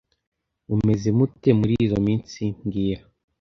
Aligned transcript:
Mumeze 0.67 1.09
mute 1.17 1.49
murizoi 1.57 2.05
minsi 2.07 2.39
mbwira 2.59 3.01